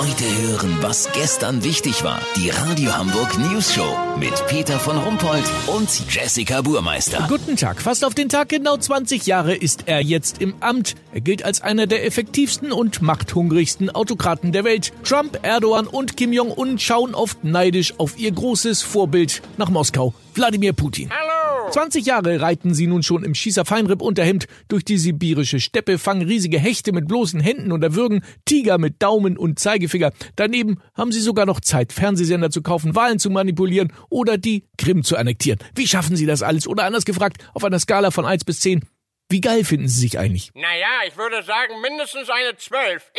Heute 0.00 0.24
hören, 0.24 0.78
was 0.80 1.12
gestern 1.12 1.62
wichtig 1.62 2.02
war. 2.04 2.22
Die 2.34 2.48
Radio 2.48 2.96
Hamburg 2.96 3.36
News 3.36 3.74
Show 3.74 3.98
mit 4.18 4.32
Peter 4.46 4.78
von 4.78 4.96
Rumpold 4.96 5.44
und 5.66 5.90
Jessica 6.08 6.62
Burmeister. 6.62 7.26
Guten 7.28 7.54
Tag. 7.54 7.82
Fast 7.82 8.06
auf 8.06 8.14
den 8.14 8.30
Tag 8.30 8.48
genau 8.48 8.78
20 8.78 9.26
Jahre 9.26 9.54
ist 9.54 9.88
er 9.88 10.00
jetzt 10.00 10.40
im 10.40 10.54
Amt. 10.60 10.94
Er 11.12 11.20
gilt 11.20 11.44
als 11.44 11.60
einer 11.60 11.86
der 11.86 12.06
effektivsten 12.06 12.72
und 12.72 13.02
machthungrigsten 13.02 13.90
Autokraten 13.90 14.52
der 14.52 14.64
Welt. 14.64 14.94
Trump, 15.04 15.38
Erdogan 15.42 15.86
und 15.86 16.16
Kim 16.16 16.32
Jong-un 16.32 16.78
schauen 16.78 17.14
oft 17.14 17.44
neidisch 17.44 17.92
auf 17.98 18.18
ihr 18.18 18.32
großes 18.32 18.80
Vorbild 18.80 19.42
nach 19.58 19.68
Moskau, 19.68 20.14
Wladimir 20.32 20.72
Putin. 20.72 21.10
Hallo! 21.10 21.29
20 21.70 22.04
Jahre 22.04 22.40
reiten 22.40 22.74
sie 22.74 22.88
nun 22.88 23.04
schon 23.04 23.22
im 23.22 23.34
Schießer-Feinripp-Unterhemd 23.34 24.46
durch 24.66 24.84
die 24.84 24.98
sibirische 24.98 25.60
Steppe, 25.60 25.98
fangen 25.98 26.26
riesige 26.26 26.58
Hechte 26.58 26.92
mit 26.92 27.06
bloßen 27.06 27.38
Händen 27.38 27.70
und 27.70 27.84
erwürgen 27.84 28.24
Tiger 28.44 28.78
mit 28.78 29.00
Daumen 29.00 29.38
und 29.38 29.60
Zeigefinger. 29.60 30.10
Daneben 30.34 30.80
haben 30.94 31.12
sie 31.12 31.20
sogar 31.20 31.46
noch 31.46 31.60
Zeit, 31.60 31.92
Fernsehsender 31.92 32.50
zu 32.50 32.62
kaufen, 32.62 32.96
Wahlen 32.96 33.20
zu 33.20 33.30
manipulieren 33.30 33.92
oder 34.08 34.36
die 34.36 34.64
Krim 34.78 35.04
zu 35.04 35.16
annektieren. 35.16 35.60
Wie 35.76 35.86
schaffen 35.86 36.16
sie 36.16 36.26
das 36.26 36.42
alles? 36.42 36.66
Oder 36.66 36.84
anders 36.84 37.04
gefragt, 37.04 37.44
auf 37.54 37.62
einer 37.62 37.78
Skala 37.78 38.10
von 38.10 38.26
1 38.26 38.44
bis 38.44 38.60
10, 38.60 38.80
wie 39.28 39.40
geil 39.40 39.64
finden 39.64 39.86
Sie 39.86 40.00
sich 40.00 40.18
eigentlich? 40.18 40.50
Naja, 40.54 40.88
ich 41.06 41.16
würde 41.16 41.44
sagen 41.44 41.80
mindestens 41.80 42.28
eine 42.28 42.56
12. 42.56 43.02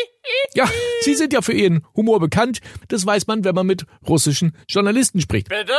Ja, 0.54 0.70
Sie 1.02 1.16
sind 1.16 1.34
ja 1.34 1.42
für 1.42 1.54
Ihren 1.54 1.86
Humor 1.96 2.20
bekannt. 2.20 2.60
Das 2.90 3.06
weiß 3.06 3.28
man, 3.28 3.44
wenn 3.44 3.56
man 3.56 3.66
mit 3.66 3.86
russischen 4.08 4.56
Journalisten 4.68 5.20
spricht. 5.22 5.50
Bitte? 5.50 5.74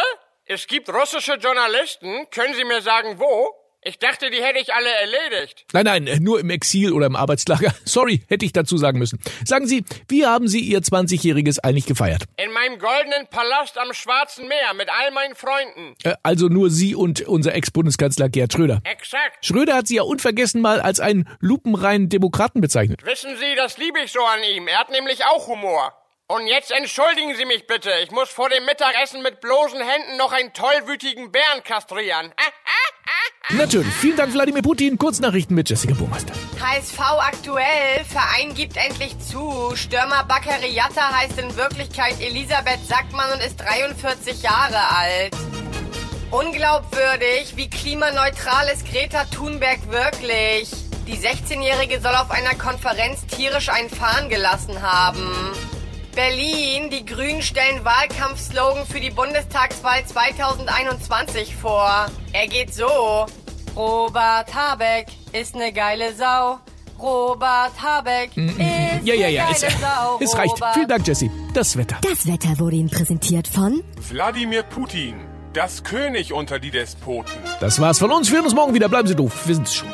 Es 0.52 0.66
gibt 0.66 0.90
russische 0.90 1.36
Journalisten. 1.36 2.26
Können 2.30 2.52
Sie 2.52 2.64
mir 2.64 2.82
sagen, 2.82 3.18
wo? 3.18 3.54
Ich 3.80 3.98
dachte, 3.98 4.30
die 4.30 4.42
hätte 4.42 4.58
ich 4.58 4.74
alle 4.74 4.90
erledigt. 4.90 5.64
Nein, 5.72 5.86
nein, 5.86 6.18
nur 6.20 6.38
im 6.40 6.50
Exil 6.50 6.92
oder 6.92 7.06
im 7.06 7.16
Arbeitslager. 7.16 7.74
Sorry, 7.86 8.22
hätte 8.28 8.44
ich 8.44 8.52
dazu 8.52 8.76
sagen 8.76 8.98
müssen. 8.98 9.18
Sagen 9.46 9.66
Sie, 9.66 9.82
wie 10.08 10.26
haben 10.26 10.48
Sie 10.48 10.60
Ihr 10.60 10.80
20-Jähriges 10.80 11.58
eigentlich 11.60 11.86
gefeiert? 11.86 12.24
In 12.36 12.52
meinem 12.52 12.78
goldenen 12.78 13.28
Palast 13.30 13.78
am 13.78 13.94
Schwarzen 13.94 14.46
Meer 14.46 14.74
mit 14.76 14.90
all 14.90 15.10
meinen 15.12 15.34
Freunden. 15.34 15.96
Äh, 16.04 16.16
also 16.22 16.48
nur 16.48 16.68
Sie 16.68 16.94
und 16.94 17.22
unser 17.22 17.54
Ex-Bundeskanzler 17.54 18.28
Gerd 18.28 18.52
Schröder. 18.52 18.82
Exakt. 18.84 19.44
Schröder 19.46 19.74
hat 19.74 19.86
Sie 19.86 19.96
ja 19.96 20.02
unvergessen 20.02 20.60
mal 20.60 20.82
als 20.82 21.00
einen 21.00 21.26
lupenreinen 21.40 22.10
Demokraten 22.10 22.60
bezeichnet. 22.60 23.06
Wissen 23.06 23.38
Sie, 23.38 23.54
das 23.56 23.78
liebe 23.78 24.00
ich 24.00 24.12
so 24.12 24.20
an 24.20 24.42
ihm. 24.54 24.68
Er 24.68 24.80
hat 24.80 24.90
nämlich 24.90 25.24
auch 25.24 25.46
Humor. 25.46 25.94
Und 26.32 26.46
jetzt 26.46 26.70
entschuldigen 26.70 27.36
Sie 27.36 27.44
mich 27.44 27.66
bitte. 27.66 27.90
Ich 28.02 28.10
muss 28.10 28.30
vor 28.30 28.48
dem 28.48 28.64
Mittagessen 28.64 29.22
mit 29.22 29.42
bloßen 29.42 29.78
Händen 29.78 30.16
noch 30.16 30.32
einen 30.32 30.54
tollwütigen 30.54 31.30
Bären 31.30 31.62
kastrieren. 31.62 32.32
Natürlich. 33.50 33.92
Vielen 33.92 34.16
Dank, 34.16 34.32
Wladimir 34.32 34.62
Putin. 34.62 34.96
Kurznachrichten 34.96 35.54
mit 35.54 35.68
Jessica 35.68 35.92
Burmeister. 35.92 36.32
HSV 36.58 36.98
aktuell. 37.00 38.02
Verein 38.08 38.54
gibt 38.54 38.78
endlich 38.78 39.18
zu. 39.18 39.76
Stürmer 39.76 40.24
Bakary 40.24 40.70
Yatta 40.70 41.12
heißt 41.18 41.38
in 41.38 41.54
Wirklichkeit 41.54 42.18
Elisabeth 42.18 42.80
Sackmann 42.88 43.32
und 43.32 43.44
ist 43.44 43.60
43 43.60 44.42
Jahre 44.42 44.88
alt. 44.88 45.36
Unglaubwürdig, 46.30 47.56
wie 47.56 47.68
klimaneutral 47.68 48.68
ist 48.72 48.90
Greta 48.90 49.26
Thunberg 49.26 49.80
wirklich? 49.90 50.70
Die 51.06 51.18
16-Jährige 51.18 52.00
soll 52.00 52.14
auf 52.14 52.30
einer 52.30 52.54
Konferenz 52.54 53.26
tierisch 53.26 53.68
einen 53.68 53.90
Fahnen 53.90 54.30
gelassen 54.30 54.80
haben. 54.80 55.52
Berlin, 56.14 56.90
die 56.90 57.04
Grünen 57.06 57.40
stellen 57.42 57.84
Wahlkampfslogan 57.84 58.86
für 58.86 59.00
die 59.00 59.10
Bundestagswahl 59.10 60.04
2021 60.04 61.56
vor. 61.56 62.06
Er 62.32 62.46
geht 62.48 62.74
so. 62.74 63.26
Robert 63.74 64.54
Habeck 64.54 65.06
ist 65.32 65.56
ne 65.56 65.72
geile 65.72 66.12
Sau. 66.14 66.58
Robert 67.00 67.72
Habeck 67.82 68.36
ist 68.36 68.58
Ja, 69.04 69.14
ja, 69.14 69.28
ja. 69.28 69.44
ne 69.46 69.50
Es, 69.52 69.62
geile 69.62 69.74
Sau. 69.80 70.18
es 70.20 70.36
reicht. 70.36 70.52
Robert 70.52 70.74
Vielen 70.74 70.88
Dank, 70.88 71.06
Jessie. 71.06 71.30
Das 71.54 71.76
Wetter. 71.78 71.96
Das 72.02 72.26
Wetter 72.26 72.58
wurde 72.58 72.76
Ihnen 72.76 72.90
präsentiert 72.90 73.48
von 73.48 73.82
Wladimir 74.10 74.62
Putin, 74.64 75.14
das 75.54 75.82
König 75.82 76.34
unter 76.34 76.58
die 76.58 76.70
Despoten. 76.70 77.32
Das 77.60 77.80
war's 77.80 77.98
von 77.98 78.10
uns. 78.12 78.28
Wir 78.30 78.36
hören 78.36 78.44
uns 78.44 78.54
morgen 78.54 78.74
wieder. 78.74 78.90
Bleiben 78.90 79.08
Sie 79.08 79.16
doof. 79.16 79.46
Wir 79.46 79.54
sind's 79.54 79.74
schon. 79.74 79.88